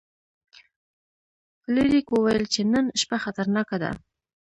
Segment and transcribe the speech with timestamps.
[1.63, 3.91] فلیریک وویل چې نن شپه خطرناکه ده.